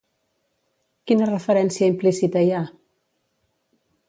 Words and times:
Quina 1.11 1.27
referència 1.31 1.91
implícita 1.93 2.45
hi 2.47 2.51
ha? 2.57 2.63